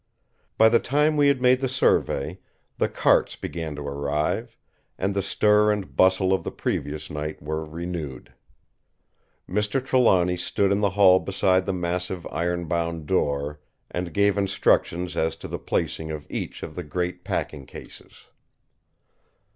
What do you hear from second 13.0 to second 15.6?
door, and gave directions as to the